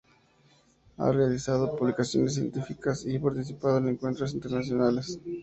[0.97, 5.19] Ha realizado publicaciones científicas y participado de encuentros internacionales.